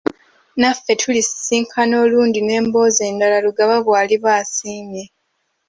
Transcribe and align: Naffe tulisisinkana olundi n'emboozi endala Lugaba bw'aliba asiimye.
Naffe 0.59 0.91
tulisisinkana 1.01 1.95
olundi 2.03 2.39
n'emboozi 2.43 3.01
endala 3.09 3.37
Lugaba 3.45 3.75
bw'aliba 3.85 4.29
asiimye. 4.41 5.03